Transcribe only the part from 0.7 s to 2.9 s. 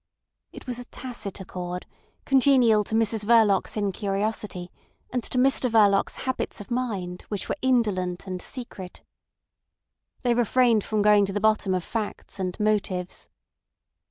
a tacit accord, congenial